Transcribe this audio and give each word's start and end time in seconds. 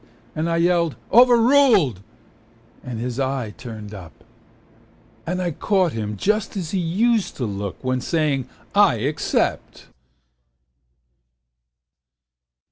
And 0.35 0.49
I 0.49 0.57
yelled 0.57 0.95
"overruled" 1.13 2.01
and 2.83 2.99
his 2.99 3.19
eye 3.19 3.53
turned 3.55 3.93
up. 3.93 4.23
And 5.27 5.39
I 5.39 5.51
caught 5.51 5.91
him 5.93 6.17
just 6.17 6.57
as 6.57 6.71
he 6.71 6.79
used 6.79 7.37
to 7.37 7.45
look 7.45 7.77
When 7.83 8.01
saying 8.01 8.49
"I 8.73 8.95
except." 8.95 9.89